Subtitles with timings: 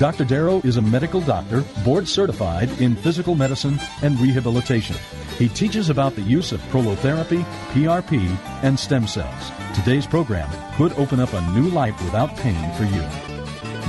[0.00, 0.24] Dr.
[0.24, 4.96] Darrow is a medical doctor, board certified in physical medicine and rehabilitation.
[5.36, 9.52] He teaches about the use of prolotherapy, PRP, and stem cells.
[9.74, 13.02] Today's program could open up a new life without pain for you.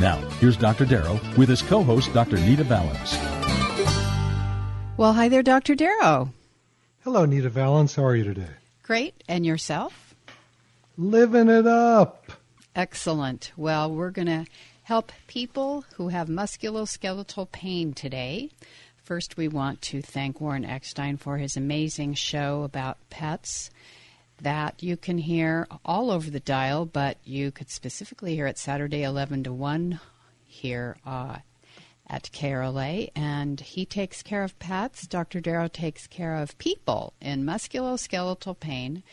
[0.02, 0.84] Now, here's Dr.
[0.84, 2.36] Darrow with his co host, Dr.
[2.36, 3.18] Nita Vallens.
[4.98, 5.76] Well, hi there, Dr.
[5.76, 6.34] Darrow.
[7.06, 7.96] Hello, Nita Vallens.
[7.96, 8.52] How are you today?
[8.84, 9.24] Great.
[9.30, 10.14] And yourself?
[10.98, 12.34] Living it up.
[12.76, 13.54] Excellent.
[13.56, 14.46] Well, we're going to
[14.84, 18.50] help people who have musculoskeletal pain today.
[19.04, 23.70] First, we want to thank Warren Eckstein for his amazing show about pets
[24.42, 29.04] that you can hear all over the dial, but you could specifically hear it Saturday
[29.04, 30.00] 11 to 1
[30.46, 31.38] here uh,
[32.08, 33.10] at KRLA.
[33.16, 35.06] And he takes care of pets.
[35.08, 35.40] Dr.
[35.40, 39.04] Darrow takes care of people in musculoskeletal pain.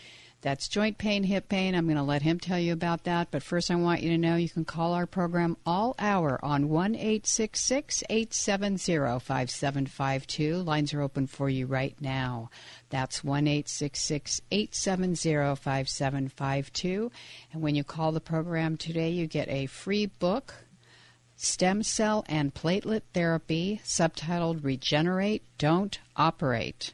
[0.41, 1.75] That's joint pain, hip pain.
[1.75, 3.33] I'm going to let him tell you about that.
[3.33, 6.69] But first, I want you to know you can call our program all hour on
[6.69, 10.63] 1 870 5752.
[10.63, 12.51] Lines are open for you right now.
[12.89, 17.11] That's 1 870 5752.
[17.53, 20.55] And when you call the program today, you get a free book
[21.37, 26.93] Stem Cell and Platelet Therapy, subtitled Regenerate, Don't Operate.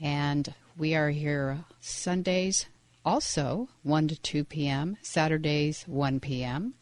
[0.01, 2.67] And we are here Sundays
[3.05, 6.75] also 1 to 2 p.m., Saturdays 1 p.m.,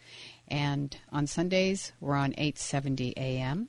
[0.49, 3.69] and on Sundays we're on 870 a.m.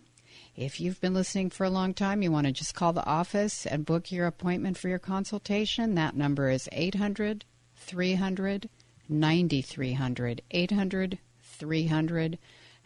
[0.58, 3.68] If you've been listening for a long time, you want to just call the office
[3.68, 5.94] and book your appointment for your consultation.
[5.94, 7.46] That number is 800
[7.76, 8.68] 300
[9.08, 10.42] 9300.
[10.50, 12.40] 800 300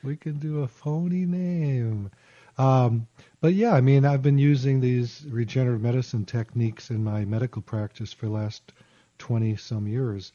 [0.03, 2.11] We can do a phony name.
[2.59, 3.07] Um,
[3.41, 8.13] but yeah, I mean, I've been using these regenerative medicine techniques in my medical practice
[8.13, 8.73] for the last
[9.19, 10.33] 20 some years.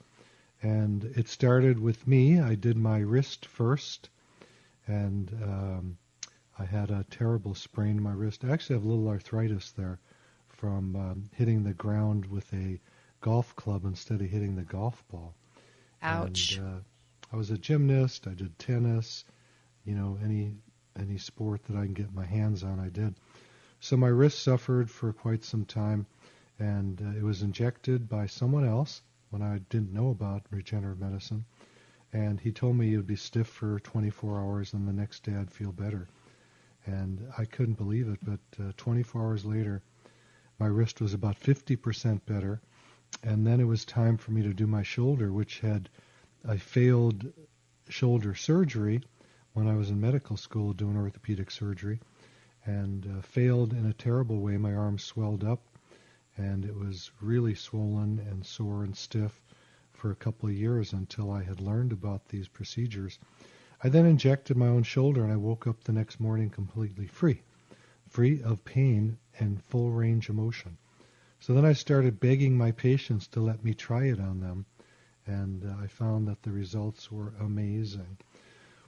[0.61, 2.39] And it started with me.
[2.39, 4.09] I did my wrist first,
[4.87, 5.97] and um,
[6.59, 8.43] I had a terrible sprain in my wrist.
[8.43, 9.99] I actually have a little arthritis there
[10.49, 12.79] from um, hitting the ground with a
[13.21, 15.33] golf club instead of hitting the golf ball.
[16.03, 16.57] Ouch.
[16.57, 16.79] And, uh,
[17.33, 18.27] I was a gymnast.
[18.27, 19.25] I did tennis.
[19.85, 20.53] You know, any
[20.99, 23.15] any sport that I can get my hands on, I did.
[23.79, 26.05] So my wrist suffered for quite some time,
[26.59, 29.01] and uh, it was injected by someone else
[29.31, 31.45] when I didn't know about regenerative medicine.
[32.13, 35.33] And he told me it would be stiff for 24 hours, and the next day
[35.33, 36.07] I'd feel better.
[36.85, 39.81] And I couldn't believe it, but uh, 24 hours later,
[40.59, 42.61] my wrist was about 50% better.
[43.23, 45.89] And then it was time for me to do my shoulder, which had
[46.43, 47.31] a failed
[47.89, 49.01] shoulder surgery
[49.53, 51.99] when I was in medical school doing orthopedic surgery
[52.65, 54.57] and uh, failed in a terrible way.
[54.57, 55.61] My arm swelled up
[56.37, 59.41] and it was really swollen and sore and stiff
[59.93, 63.19] for a couple of years until I had learned about these procedures.
[63.83, 67.41] I then injected my own shoulder and I woke up the next morning completely free,
[68.07, 70.77] free of pain and full range of motion.
[71.39, 74.67] So then I started begging my patients to let me try it on them,
[75.25, 78.17] and uh, I found that the results were amazing.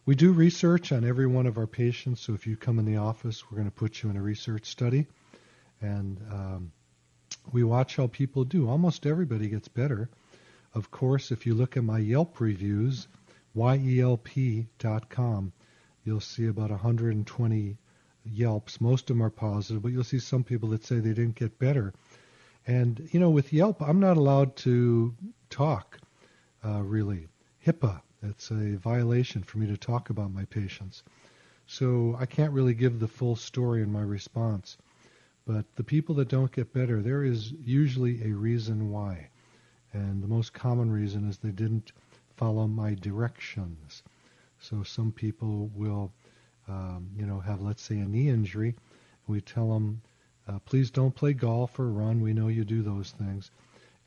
[0.05, 2.97] We do research on every one of our patients, so if you come in the
[2.97, 5.07] office, we're going to put you in a research study,
[5.79, 6.73] and um,
[7.53, 8.67] we watch how people do.
[8.67, 10.09] Almost everybody gets better.
[10.73, 13.07] Of course, if you look at my Yelp reviews,
[13.55, 15.53] yelp.com,
[16.03, 17.77] you'll see about 120
[18.25, 18.81] Yelps.
[18.81, 21.59] Most of them are positive, but you'll see some people that say they didn't get
[21.59, 21.93] better.
[22.67, 25.15] And, you know, with Yelp, I'm not allowed to
[25.49, 25.99] talk,
[26.65, 27.27] uh, really.
[27.65, 31.03] HIPAA, it's a violation for me to talk about my patients.
[31.65, 34.77] So I can't really give the full story in my response.
[35.45, 39.29] But the people that don't get better, there is usually a reason why.
[39.91, 41.91] And the most common reason is they didn't
[42.37, 44.03] follow my directions.
[44.59, 46.11] So some people will,
[46.67, 48.75] um, you know, have, let's say, a knee injury.
[49.27, 50.01] We tell them,
[50.47, 52.21] uh, please don't play golf or run.
[52.21, 53.51] We know you do those things.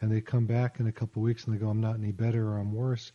[0.00, 2.12] And they come back in a couple of weeks and they go, I'm not any
[2.12, 3.12] better or I'm worse.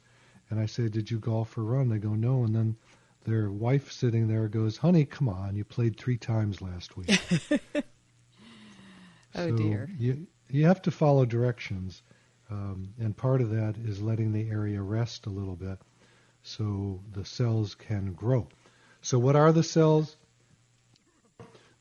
[0.51, 1.89] And I say, Did you golf or run?
[1.89, 2.43] They go, No.
[2.43, 2.75] And then
[3.23, 7.09] their wife sitting there goes, Honey, come on, you played three times last week.
[7.51, 7.61] oh
[9.33, 9.89] so dear.
[9.97, 12.03] You, you have to follow directions.
[12.49, 15.79] Um, and part of that is letting the area rest a little bit
[16.43, 18.49] so the cells can grow.
[19.01, 20.17] So, what are the cells?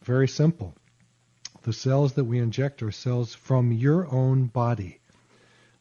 [0.02, 0.74] Very simple.
[1.62, 5.00] The cells that we inject are cells from your own body.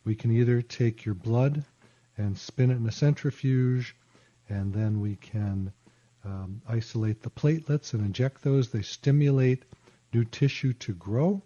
[0.03, 1.63] We can either take your blood
[2.19, 3.95] and spin it in a centrifuge,
[4.49, 5.71] and then we can
[6.25, 8.69] um, isolate the platelets and inject those.
[8.69, 9.63] They stimulate
[10.13, 11.41] new tissue to grow.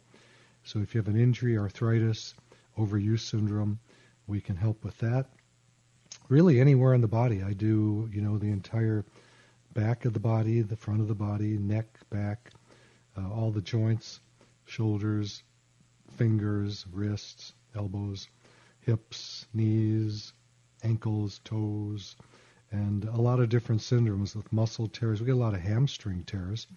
[0.63, 2.33] So if you have an injury, arthritis,
[2.77, 3.79] overuse syndrome,
[4.25, 5.27] we can help with that.
[6.27, 7.43] Really, anywhere in the body.
[7.43, 9.05] I do, you know, the entire
[9.73, 12.51] back of the body, the front of the body, neck, back,
[13.15, 14.21] uh, all the joints,
[14.65, 15.43] shoulders,
[16.17, 18.27] fingers, wrists, elbows,
[18.79, 20.33] hips, knees,
[20.83, 22.15] ankles, toes,
[22.71, 25.19] and a lot of different syndromes with muscle tears.
[25.19, 26.67] We get a lot of hamstring tears.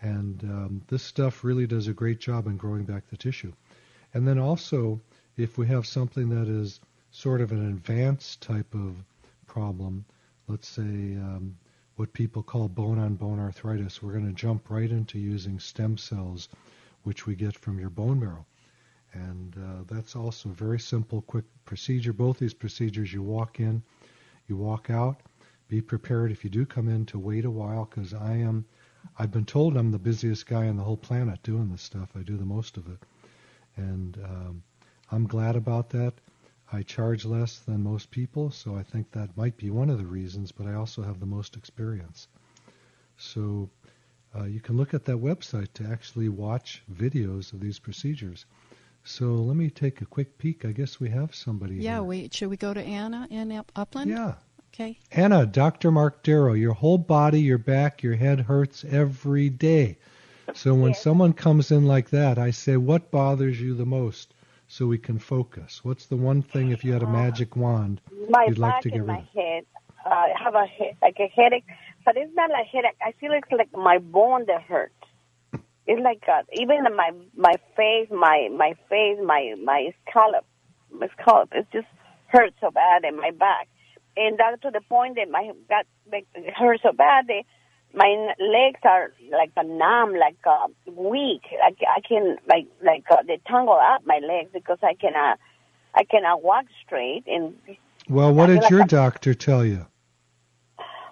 [0.00, 3.52] And um, this stuff really does a great job in growing back the tissue.
[4.12, 5.00] And then also,
[5.36, 6.80] if we have something that is
[7.10, 8.96] sort of an advanced type of
[9.46, 10.04] problem,
[10.48, 11.56] let's say um,
[11.96, 15.96] what people call bone on bone arthritis, we're going to jump right into using stem
[15.96, 16.48] cells,
[17.04, 18.44] which we get from your bone marrow.
[19.14, 22.12] And uh, that's also a very simple, quick procedure.
[22.12, 23.82] Both these procedures, you walk in,
[24.48, 25.20] you walk out.
[25.68, 28.66] Be prepared if you do come in to wait a while because I am,
[29.18, 32.10] I've been told I'm the busiest guy on the whole planet doing this stuff.
[32.16, 32.98] I do the most of it.
[33.76, 34.62] And um,
[35.10, 36.14] I'm glad about that.
[36.72, 40.06] I charge less than most people, so I think that might be one of the
[40.06, 42.26] reasons, but I also have the most experience.
[43.16, 43.70] So
[44.36, 48.46] uh, you can look at that website to actually watch videos of these procedures.
[49.04, 50.64] So let me take a quick peek.
[50.64, 51.76] I guess we have somebody.
[51.76, 52.02] Yeah, here.
[52.02, 54.10] we should we go to Anna in Upland?
[54.10, 54.34] Yeah.
[54.72, 54.98] Okay.
[55.12, 55.92] Anna, Dr.
[55.92, 59.98] Marc Darrow, your whole body, your back, your head hurts every day.
[60.54, 64.34] So when someone comes in like that, I say, what bothers you the most
[64.68, 65.84] so we can focus?
[65.84, 68.98] What's the one thing, if you had a magic wand, my you'd like to get
[68.98, 69.28] and rid my of?
[69.28, 69.66] head.
[70.04, 71.64] Uh, I have a he- like a headache,
[72.04, 72.96] but it's not a headache.
[73.00, 74.94] I feel it's like my bone that hurts.
[75.86, 80.44] It's like uh, even my my face, my my face, my my scalp,
[80.90, 81.50] my scalp.
[81.52, 81.86] It just
[82.28, 83.68] hurts so bad in my back,
[84.16, 85.52] and that to the point that my
[86.10, 86.26] like,
[86.56, 87.26] hurts so bad.
[87.28, 87.42] That
[87.92, 91.42] my legs are like a numb, like uh, weak.
[91.60, 95.38] Like I can like like uh, they tangle up my legs because I cannot
[95.94, 97.54] I cannot walk straight and
[98.08, 99.86] Well, what did like your I'm- doctor tell you?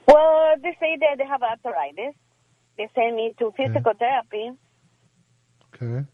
[0.09, 2.15] Well, they say that they have arthritis.
[2.77, 4.51] They send me to physical therapy.
[5.75, 6.05] Okay.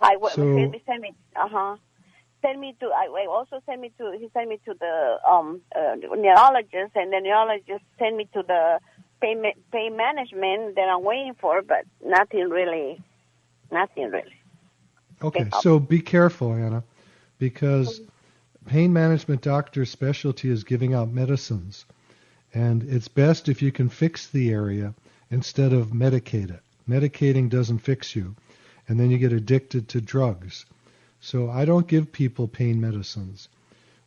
[0.00, 1.14] I So- me.
[1.34, 1.76] Uh huh.
[2.42, 2.86] Send me to.
[2.86, 4.16] I I also send me to.
[4.18, 8.78] He sent me to the um uh, neurologist, and the neurologist sent me to the
[9.20, 13.00] pain pain management that I'm waiting for, but nothing really.
[13.72, 14.36] Nothing really.
[15.22, 15.50] Okay, Okay.
[15.60, 16.84] so be careful, Anna,
[17.38, 18.00] because
[18.66, 21.86] pain management doctor's specialty is giving out medicines.
[22.54, 24.94] And it's best if you can fix the area
[25.30, 26.60] instead of medicate it.
[26.88, 28.36] Medicating doesn't fix you.
[28.88, 30.64] And then you get addicted to drugs.
[31.20, 33.48] So I don't give people pain medicines.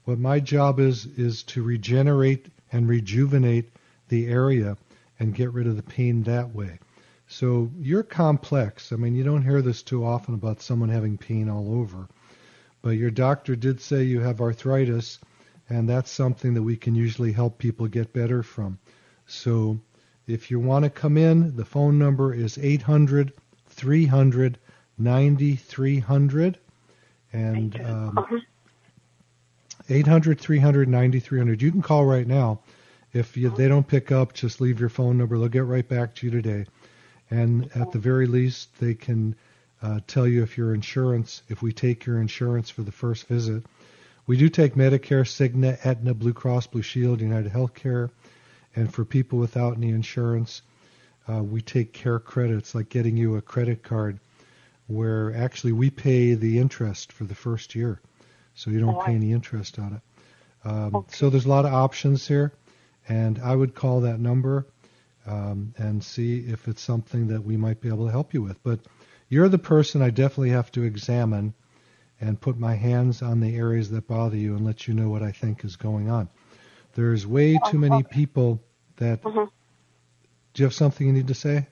[0.06, 3.70] What my job is, is to regenerate and rejuvenate
[4.08, 4.78] the area
[5.20, 6.80] and get rid of the pain that way.
[7.28, 8.92] So you're complex.
[8.92, 12.08] I mean, you don't hear this too often about someone having pain all over.
[12.82, 15.20] But your doctor did say you have arthritis,
[15.70, 18.80] and that's something that we can usually help people get better from.
[19.28, 19.80] So
[20.26, 23.34] if you want to come in, the phone number is 800
[23.68, 24.58] 300
[25.00, 26.60] 9300.
[27.32, 28.44] And um,
[29.90, 31.62] 800 300 9300.
[31.62, 32.60] You can call right now.
[33.14, 35.38] If you, they don't pick up, just leave your phone number.
[35.38, 36.66] They'll get right back to you today
[37.32, 39.36] and at the very least, they can
[39.82, 43.64] uh, tell you if your insurance, if we take your insurance for the first visit.
[44.26, 48.10] We do take Medicare, Cigna, Aetna, Blue Cross, Blue Shield, United Healthcare,
[48.76, 50.62] and for people without any insurance,
[51.28, 54.20] uh, we take care credits, like getting you a credit card,
[54.90, 58.02] where actually we pay the interest for the first year,
[58.56, 60.68] so you don't oh, pay any interest on it.
[60.68, 61.16] Um, okay.
[61.16, 62.54] So there's a lot of options here,
[63.08, 64.66] and I would call that number
[65.28, 68.62] um, and see if it's something that we might be able to help you with.
[68.64, 68.80] But
[69.30, 71.54] you're the person I definitely have to examine
[72.20, 75.24] and put my hands on the areas that bother you and let you know what
[75.24, 76.30] I think is going on.
[76.96, 78.62] There's way too many people
[78.98, 79.26] that.
[79.26, 79.46] Uh-huh.
[80.54, 81.68] Do you have something you need to say?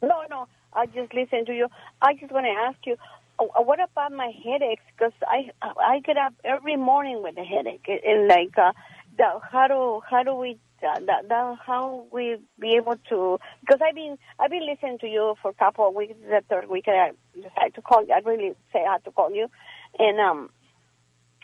[0.00, 0.46] No, no.
[0.76, 1.68] I just listen to you.
[2.02, 2.96] I just want to ask you,
[3.38, 4.82] uh, what about my headaches?
[4.96, 8.72] Because I I get up every morning with a headache, and like, uh,
[9.16, 13.94] the, how do how do we that, that, how we be able to because I've
[13.94, 16.14] been I've been listening to you for a couple of weeks.
[16.20, 18.12] The third week I decided to call you.
[18.12, 19.48] I really say I had to call you,
[19.98, 20.50] and um,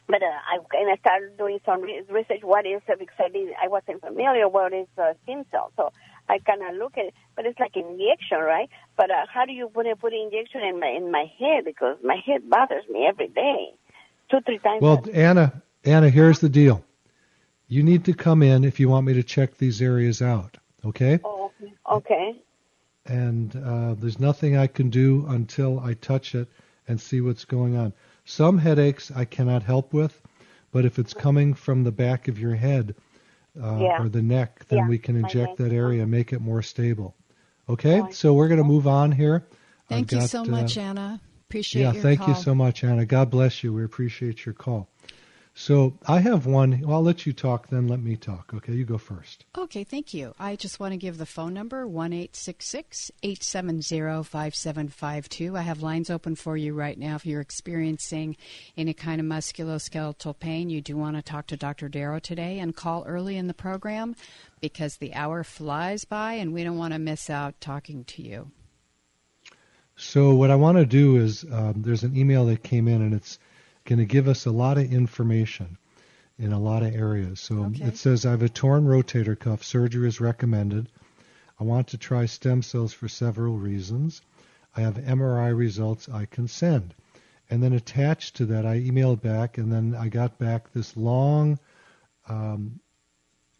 [0.06, 2.42] but uh, I and I started doing some research.
[2.42, 5.92] What is uh, because I did I wasn't familiar what is uh, stem cell, so
[6.32, 7.14] I of look at it.
[7.36, 8.68] But it's like injection, right?
[8.96, 11.96] But uh, how do you put a put injection in my in my head because
[12.02, 13.74] my head bothers me every day,
[14.30, 14.82] two three times.
[14.82, 16.84] Well, Anna, Anna, here's the deal
[17.72, 20.58] you need to come in if you want me to check these areas out.
[20.84, 21.18] Okay?
[21.24, 21.50] Oh,
[21.90, 22.36] okay.
[23.06, 26.48] And uh, there's nothing I can do until I touch it
[26.86, 27.94] and see what's going on.
[28.26, 30.20] Some headaches I cannot help with,
[30.70, 32.94] but if it's coming from the back of your head
[33.60, 34.02] uh, yeah.
[34.02, 37.14] or the neck, then yeah, we can inject that area, make it more stable.
[37.68, 38.02] Okay?
[38.10, 39.44] So we're going to move on here.
[39.88, 41.20] Thank got, you so much, uh, Anna.
[41.48, 41.84] Appreciate it.
[41.84, 42.28] yeah, your thank call.
[42.28, 43.04] you so much, Anna.
[43.04, 43.72] God bless you.
[43.72, 44.88] We appreciate your call.
[45.54, 46.80] So I have one.
[46.80, 48.52] Well, I'll let you talk, then let me talk.
[48.54, 49.44] Okay, you go first.
[49.56, 50.34] Okay, thank you.
[50.38, 54.22] I just want to give the phone number one eight six six eight seven zero
[54.22, 55.54] five seven five two.
[55.56, 57.16] I have lines open for you right now.
[57.16, 58.36] If you're experiencing
[58.78, 61.88] any kind of musculoskeletal pain, you do want to talk to Dr.
[61.88, 64.16] Darrow today and call early in the program
[64.60, 68.50] because the hour flies by and we don't want to miss out talking to you.
[69.96, 73.12] So what I want to do is um, there's an email that came in and
[73.12, 73.38] it's
[73.84, 75.78] going to give us a lot of information
[76.38, 77.40] in a lot of areas.
[77.40, 77.84] So okay.
[77.84, 79.62] it says, I have a torn rotator cuff.
[79.62, 80.88] Surgery is recommended.
[81.60, 84.22] I want to try stem cells for several reasons.
[84.76, 86.94] I have MRI results I can send.
[87.50, 91.58] And then attached to that, I emailed back, and then I got back this long
[92.28, 92.80] um,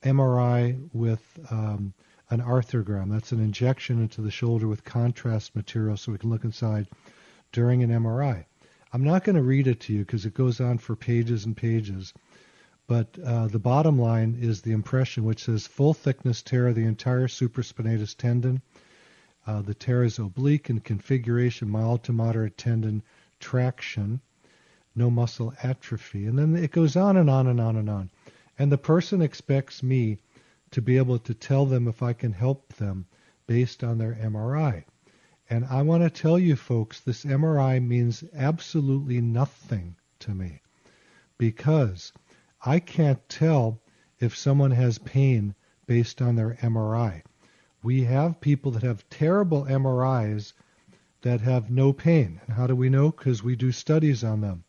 [0.02, 1.92] MRI with um,
[2.30, 3.10] an arthrogram.
[3.10, 6.88] That's an injection into the shoulder with contrast material so we can look inside
[7.52, 8.46] during an MRI.
[8.92, 11.56] I'm not going to read it to you because it goes on for pages and
[11.56, 12.12] pages.
[12.86, 16.84] But uh, the bottom line is the impression, which says full thickness tear of the
[16.84, 18.60] entire supraspinatus tendon.
[19.46, 23.02] Uh, the tear is oblique in configuration, mild to moderate tendon
[23.40, 24.20] traction,
[24.94, 26.26] no muscle atrophy.
[26.26, 28.10] And then it goes on and on and on and on.
[28.58, 30.18] And the person expects me
[30.70, 33.06] to be able to tell them if I can help them
[33.46, 34.84] based on their MRI.
[35.52, 40.62] And I want to tell you folks, this MRI means absolutely nothing to me
[41.36, 42.10] because
[42.64, 43.82] I can't tell
[44.18, 45.54] if someone has pain
[45.84, 47.20] based on their MRI.
[47.82, 50.54] We have people that have terrible MRIs
[51.20, 52.40] that have no pain.
[52.46, 53.10] And how do we know?
[53.10, 54.64] Because we do studies on them.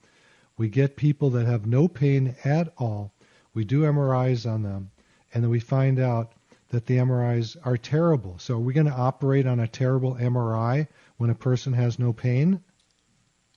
[0.58, 3.13] We get people that have no pain at all.
[3.54, 4.92] We do MRIs on them,
[5.34, 6.34] and then we find out
[6.74, 8.39] that the MRIs are terrible.
[8.39, 10.88] So are we going to operate on a terrible MRI
[11.18, 12.62] when a person has no pain?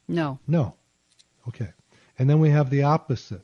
[0.07, 0.39] No.
[0.47, 0.75] No.
[1.49, 1.71] Okay.
[2.19, 3.41] And then we have the opposite.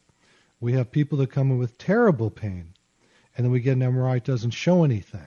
[0.60, 2.74] We have people that come in with terrible pain,
[3.34, 5.26] and then we get an MRI that doesn't show anything.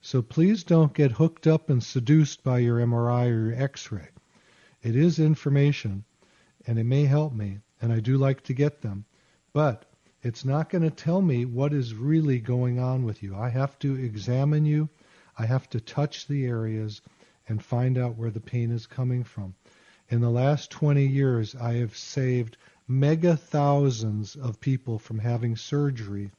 [0.00, 4.10] So please don't get hooked up and seduced by your MRI or your X-ray.
[4.84, 6.04] It is information,
[6.68, 9.06] and it may help me, and I do like to get them,
[9.52, 9.91] but
[10.22, 13.34] it's not going to tell me what is really going on with you.
[13.34, 14.88] I have to examine you.
[15.36, 17.00] I have to touch the areas
[17.48, 19.54] and find out where the pain is coming from.
[20.08, 26.30] In the last 20 years, I have saved mega thousands of people from having surgery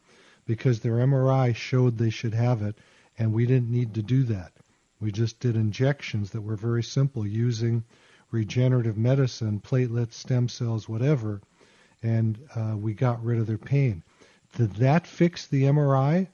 [0.45, 2.77] because their MRI showed they should have it,
[3.17, 4.53] and we didn't need to do that.
[4.99, 7.83] We just did injections that were very simple using
[8.31, 11.41] regenerative medicine, platelets, stem cells, whatever,
[12.03, 14.03] and uh, we got rid of their pain.
[14.55, 16.27] Did that fix the MRI?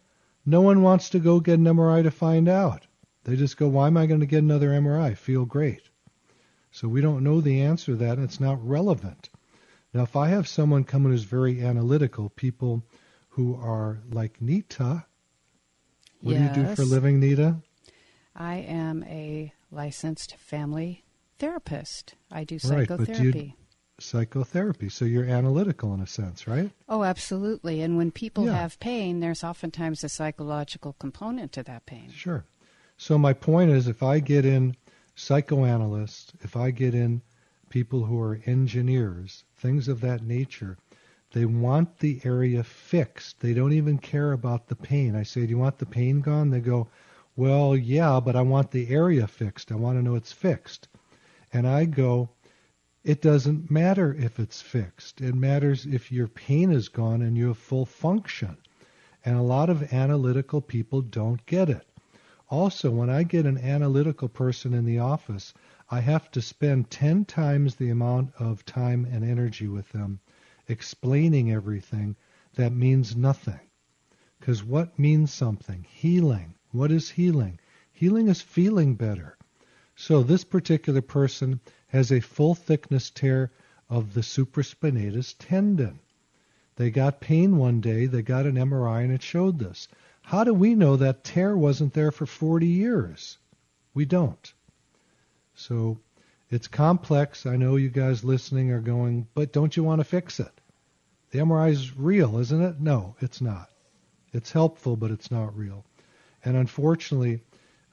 [0.46, 2.88] No one wants to go get an MRI to find out.
[3.24, 5.16] They just go, why am I going to get another MRI?
[5.16, 5.84] Feel great.
[6.72, 9.30] So we don't know the answer to that, and it's not relevant.
[9.94, 12.84] Now, if I have someone coming who's very analytical, people
[13.30, 15.06] who are like Nita,
[16.22, 16.54] what yes.
[16.54, 17.58] do you do for a living, Nita?
[18.36, 21.04] I am a licensed family
[21.38, 22.16] therapist.
[22.32, 23.40] I do psychotherapy.
[23.40, 23.59] Right,
[24.02, 24.90] psychotherapy.
[24.90, 26.72] So you're analytical in a sense, right?
[26.88, 27.82] Oh, absolutely.
[27.82, 28.54] And when people Yeah.
[28.56, 32.10] have pain, there's oftentimes a psychological component to that pain.
[32.12, 32.46] Sure.
[32.98, 34.76] So my point is if I get in
[35.16, 37.22] psychoanalysts, if I get in
[37.70, 40.78] people who are engineers, things of that nature,
[41.32, 43.40] they want the area fixed.
[43.40, 45.16] They don't even care about the pain.
[45.16, 46.50] I say, Do you want the pain gone?
[46.50, 46.88] They go,
[47.36, 49.72] Well, yeah, but I want the area fixed.
[49.72, 50.88] I want to know it's fixed.
[51.54, 52.30] And I go,
[53.04, 55.22] It doesn't matter if it's fixed.
[55.22, 58.58] It matters if your pain is gone and you have full function.
[59.24, 61.88] And a lot of analytical people don't get it.
[62.50, 65.54] Also, when I get an analytical person in the office,
[65.90, 70.20] I have to spend 10 times the amount of time and energy with them
[70.68, 72.16] explaining everything
[72.56, 73.62] that means nothing.
[74.40, 75.86] Because what means something?
[75.90, 76.56] Healing.
[76.72, 77.62] What is healing?
[77.92, 79.38] Healing is feeling better.
[80.02, 83.52] So this particular person has a full thickness tear
[83.90, 86.00] of the supraspinatus tendon.
[86.78, 89.90] They got pain one day, they got an MRI, and it showed this.
[90.22, 93.40] How do we know that tear wasn't there for 40 years?
[93.94, 94.54] We don't.
[95.54, 96.00] So
[96.50, 97.46] it's complex.
[97.46, 100.62] I know you guys listening are going, but don't you want to fix it?
[101.32, 102.80] The MRI is real, isn't it?
[102.80, 103.70] No, it's not.
[104.32, 105.84] It's helpful, but it's not real.
[106.46, 107.42] And unfortunately,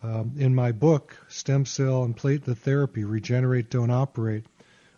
[0.06, 4.46] um, in my book, Stem Cell and Platelet Therapy Regenerate, Don't Operate,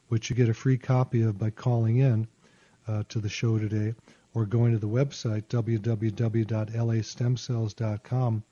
[0.09, 2.29] which you get a free copy of by calling in
[2.87, 3.95] uh, to the show today
[4.35, 8.43] or going to the website, www.lastemcells.com,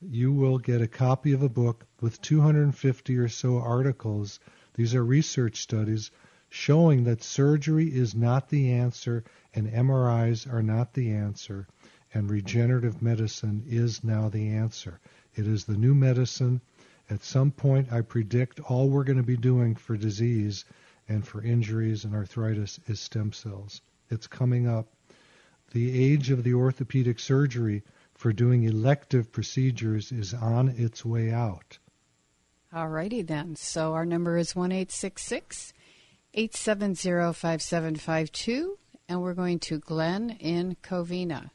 [0.00, 4.38] you will get a copy of a book with 250 or so articles.
[4.74, 6.12] These are research studies
[6.48, 11.66] showing that surgery is not the answer and MRIs are not the answer,
[12.14, 15.00] and regenerative medicine is now the answer.
[15.34, 16.60] It is the new medicine.
[17.10, 20.64] At some point, I predict all we're going to be doing for disease
[21.08, 23.80] and for injuries and arthritis is stem cells.
[24.10, 24.88] It's coming up.
[25.72, 27.82] The age of the orthopedic surgery
[28.14, 31.78] for doing elective procedures is on its way out.
[32.72, 33.56] All righty then.
[33.56, 35.72] So our number is 1 870
[37.32, 41.50] 5752, and we're going to Glenn in Covina.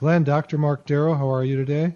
[0.00, 0.56] Glenn, Dr.
[0.56, 1.94] Marc Darrow, how are you today?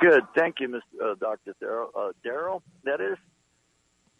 [0.00, 0.80] Good, thank you, Mr.
[1.10, 1.54] Uh, Dr.
[1.60, 1.90] Darrow.
[1.94, 3.18] Uh, Darrow, that is.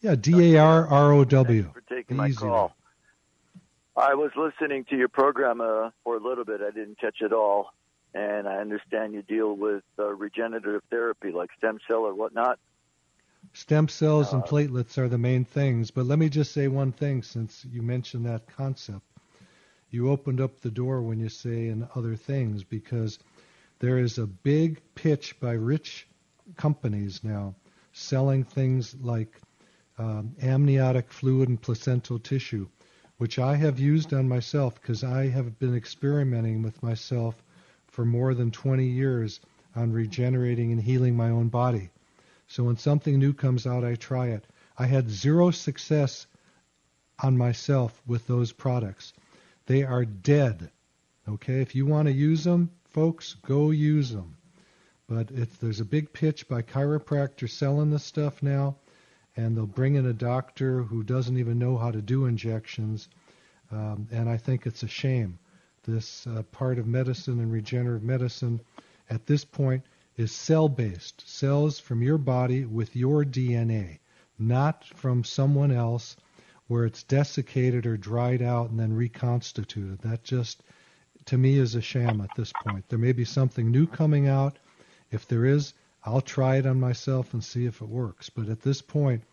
[0.01, 1.71] Yeah, D A R R O W.
[1.73, 2.75] For taking my call.
[3.97, 6.61] I was listening to your program uh, for a little bit.
[6.61, 7.73] I didn't catch it all,
[8.13, 12.59] and I understand you deal with uh, regenerative therapy like stem cell or whatnot.
[13.53, 16.91] Stem cells and Uh, platelets are the main things, but let me just say one
[16.91, 19.01] thing since you mentioned that concept.
[19.91, 23.17] You opened up the door when you say and other things because
[23.79, 26.07] there is a big pitch by rich
[26.57, 27.55] companies now
[27.91, 29.39] selling things like
[29.97, 32.67] um, amniotic fluid and placental tissue,
[33.17, 37.43] which I have used on myself because I have been experimenting with myself
[37.87, 39.39] for more than 20 years
[39.75, 41.89] on regenerating and healing my own body.
[42.47, 44.45] So when something new comes out, I try it.
[44.77, 46.27] I had zero success
[47.21, 49.13] on myself with those products.
[49.69, 50.71] They are dead.
[51.27, 54.35] Okay, if you want to use them, folks, go use them.
[55.07, 55.27] But
[55.59, 58.77] there's a big pitch by chiropractors selling this stuff now,
[59.37, 63.09] and they'll bring in a doctor who doesn't even know how to do injections,
[63.71, 65.37] um, and I think it's a shame.
[65.83, 68.61] This uh, part of medicine and regenerative medicine
[69.07, 69.83] at this point
[70.17, 71.29] is cell based.
[71.29, 73.99] Cells from your body with your DNA,
[74.39, 76.15] not from someone else
[76.69, 79.99] where it's desiccated or dried out and then reconstituted.
[80.01, 80.61] That just,
[81.25, 82.87] to me, is a sham at this point.
[82.87, 84.59] There may be something new coming out.
[85.09, 88.29] If there is, I'll try it on myself and see if it works.
[88.29, 89.23] But at this point,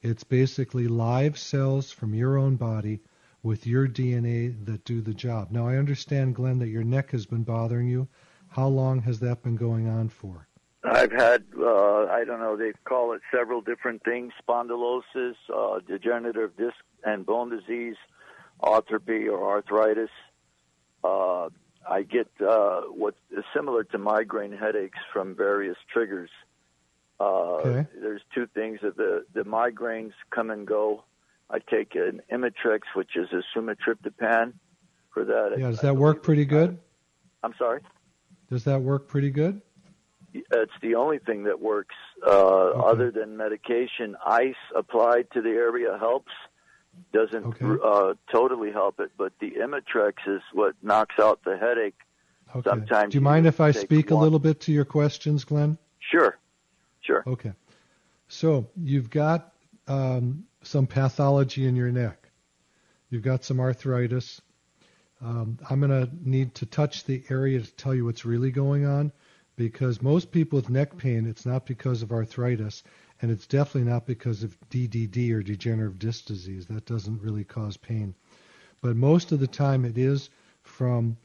[0.00, 3.00] it's basically live cells from your own body
[3.42, 5.50] with your DNA that do the job.
[5.50, 8.08] Now, I understand, Glenn, that your neck has been bothering you.
[8.48, 10.47] How long has that been going on for?
[10.90, 16.56] I've had, uh, I don't know, they call it several different things spondylosis, uh, degenerative
[16.56, 17.96] disc and bone disease,
[18.62, 20.10] arthropy or arthritis.
[21.04, 21.48] Uh,
[21.88, 26.30] I get uh, what is similar to migraine headaches from various triggers.
[27.20, 27.86] Uh, Okay.
[28.00, 31.02] There's two things that the the migraines come and go.
[31.50, 34.52] I take an Imitrex, which is a sumatriptan,
[35.12, 35.54] for that.
[35.58, 36.78] Yeah, does I that work believe pretty good?
[37.42, 37.80] I'm sorry.
[38.50, 39.60] Does that work pretty good?
[40.50, 41.94] It's the only thing that works
[42.26, 44.16] uh, other than medication.
[44.24, 46.32] Ice applied to the area helps.
[47.12, 47.80] Doesn't Okay.
[47.84, 51.94] uh, totally help it, but the Imitrex is what knocks out the headache.
[52.56, 52.68] Okay.
[52.68, 55.78] Sometimes Do you mind if I speak a little bit to your questions, Glenn?
[56.00, 56.38] Sure,
[57.02, 57.22] sure.
[57.26, 57.52] Okay.
[58.28, 59.52] So you've got
[59.86, 62.30] um, some pathology in your neck.
[63.10, 64.40] You've got some arthritis.
[65.20, 68.86] Um, I'm going to need to touch the area to tell you what's really going
[68.86, 69.12] on
[69.58, 72.84] because most people with neck pain, it's not because of arthritis,
[73.20, 76.66] and it's definitely not because of DDD or degenerative disc disease.
[76.66, 78.14] That doesn't really cause pain.
[78.80, 80.30] But most of the time, it is
[80.62, 81.16] from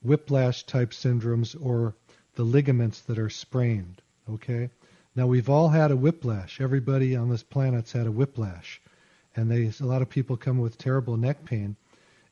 [0.00, 1.96] whiplash type syndromes or
[2.36, 4.00] the ligaments that are sprained.
[4.30, 4.70] Okay?
[5.16, 6.60] Now, we've all had a whiplash.
[6.60, 8.80] Everybody on this planet's had a whiplash.
[9.34, 11.76] And they, a lot of people come with terrible neck pain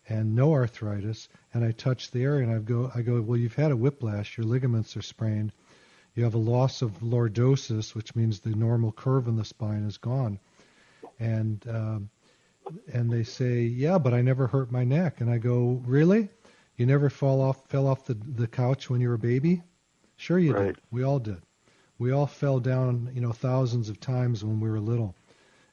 [0.09, 3.55] and no arthritis, and I touch the area and I go, I go, well, you've
[3.55, 5.53] had a whiplash, your ligaments are sprained,
[6.15, 9.99] you have a loss of lordosis, which means the normal curve in the spine is
[9.99, 10.39] gone,
[11.19, 12.11] and um,
[12.93, 16.29] and they say, yeah, but I never hurt my neck, and I go, really?
[16.77, 19.63] You never fall off, fell off the the couch when you were a baby?
[20.17, 20.67] Sure, you Right.
[20.75, 20.79] did.
[20.91, 21.43] We all did.
[21.99, 25.15] We all fell down, you know, thousands of times when we were little,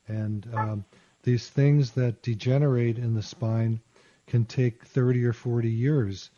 [0.07, 0.85] and um,
[1.23, 3.79] these things that degenerate in the spine
[4.27, 6.29] can take 30 or 40 years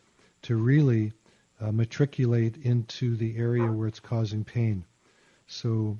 [0.42, 1.12] to really
[1.60, 4.84] uh, matriculate into the area where it's causing pain.
[5.46, 5.98] So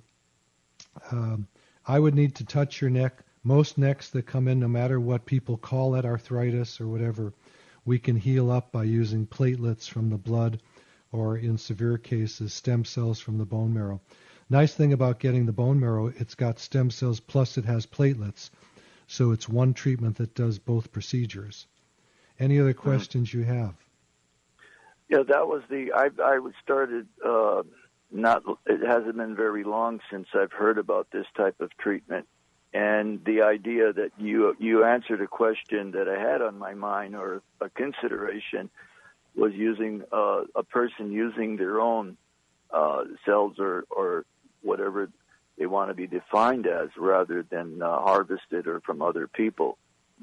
[1.10, 1.46] um,
[1.86, 3.22] I would need to touch your neck.
[3.42, 7.34] Most necks that come in, no matter what people call it, arthritis or whatever,
[7.84, 10.60] we can heal up by using platelets from the blood
[11.12, 14.00] or in severe cases, stem cells from the bone marrow.
[14.48, 18.50] Nice thing about getting the bone marrow, it's got stem cells plus it has platelets.
[19.06, 21.66] So it's one treatment that does both procedures.
[22.40, 23.74] Any other questions you have?
[25.08, 27.62] Yeah, that was the I I started uh
[28.10, 32.26] not it hasn't been very long since I've heard about this type of treatment
[32.72, 37.16] and the idea that you you answered a question that I had on my mind
[37.16, 38.70] or a consideration
[39.34, 42.16] was using uh, a person using their own
[42.70, 44.24] uh, cells or or
[44.62, 45.10] whatever
[45.58, 49.76] they want to be defined as rather than uh, harvested or from other people.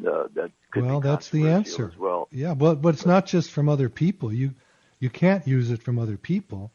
[0.06, 1.92] Uh, that could well, be that's the answer.
[1.98, 2.28] well.
[2.32, 4.32] Yeah, but but it's not just from other people.
[4.32, 4.54] You
[5.00, 6.72] you can't use it from other people.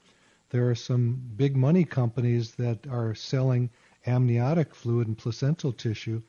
[0.50, 3.70] There are some big money companies that are selling
[4.06, 6.20] amniotic fluid and placental tissue,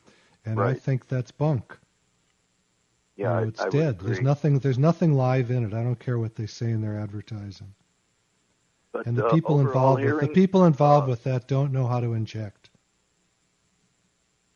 [0.46, 1.78] and I think that's bunk.
[3.16, 4.00] Yeah, I- it's I would dead.
[4.00, 4.60] There's nothing.
[4.60, 5.74] There's nothing live in it.
[5.74, 7.74] I don't care what they say in their advertising.
[8.92, 11.88] But, And the uh, people involved with the people involved uh, with that don't know
[11.88, 12.63] how to inject.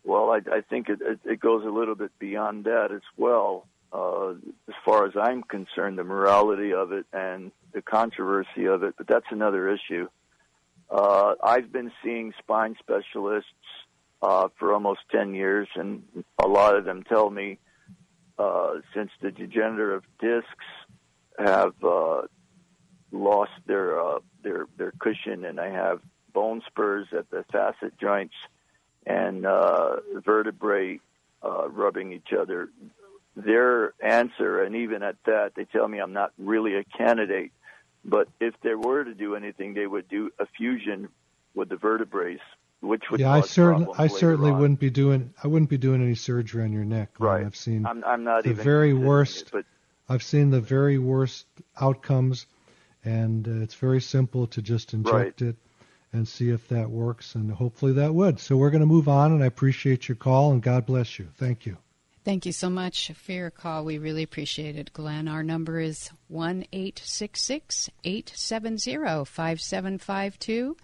[0.08, 3.68] Well, I, I think it, it, it goes a little bit beyond that as well.
[3.92, 4.36] Uh,
[4.70, 9.06] as far as I'm concerned, the morality of it and the controversy of it, but
[9.06, 10.08] that's another issue.
[10.90, 13.52] Uh, I've been seeing spine specialists
[14.22, 16.04] uh, for almost 10 years, and
[16.42, 17.60] a lot of them tell me
[18.40, 20.66] uh, since the degenerative discs
[21.38, 22.22] have uh,
[23.12, 26.00] lost their uh, their their cushion, and I have
[26.34, 28.36] bone spurs at the facet joints
[29.08, 31.00] and uh, vertebrae
[31.44, 32.70] uh, rubbing each other.
[33.36, 37.52] Their answer, and even at that, they tell me I'm not really a candidate.
[38.04, 41.10] But if they were to do anything, they would do a fusion
[41.54, 42.40] with the vertebrae,
[42.82, 44.60] which would yeah, I problems I certainly on.
[44.60, 47.10] wouldn't be doing I wouldn't be doing any surgery on your neck.
[47.20, 47.46] Right.
[47.46, 49.48] I've seen I'm, I'm not the very worst.
[49.48, 49.66] it, but
[50.10, 51.46] I've seen the very worst
[51.80, 52.48] outcomes,
[53.04, 55.58] and uh, it's very simple to just inject it
[56.14, 58.40] and see if that works, and hopefully that would.
[58.40, 61.28] So we're going to move on, and I appreciate your call, and God bless you.
[61.36, 61.78] Thank you.
[62.28, 63.86] Thank you so much for your call.
[63.86, 65.30] We really appreciate it, Glenn.
[65.30, 70.78] Our number is 1 870 5752.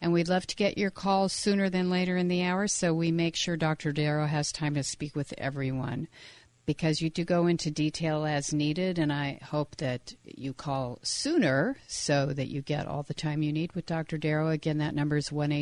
[0.00, 3.10] And we'd love to get your calls sooner than later in the hour so we
[3.10, 3.90] make sure Dr.
[3.90, 6.06] Darrow has time to speak with everyone.
[6.66, 11.76] Because you do go into detail as needed, and I hope that you call sooner
[11.86, 14.16] so that you get all the time you need with Dr.
[14.16, 14.48] Darrow.
[14.48, 15.52] Again, that number is 1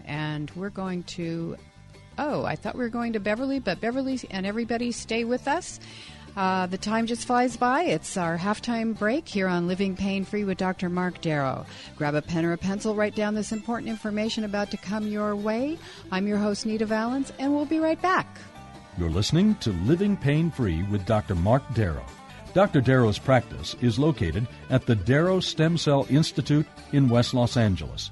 [0.05, 1.57] And we're going to
[2.17, 5.79] oh, I thought we were going to Beverly, but Beverly and everybody stay with us.
[6.35, 7.83] Uh, the time just flies by.
[7.83, 10.89] It's our halftime break here on Living Pain Free with Dr.
[10.89, 11.65] Marc Darrow.
[11.95, 15.35] Grab a pen or a pencil, write down this important information about to come your
[15.35, 15.77] way.
[16.11, 18.25] I'm your host, Nita Vallens, and we'll be right back.
[18.97, 21.35] You're listening to Living Pain Free with Dr.
[21.35, 22.05] Marc Darrow.
[22.55, 22.81] Dr.
[22.81, 28.11] Darrow's practice is located at the Darrow Stem Cell Institute in West Los Angeles.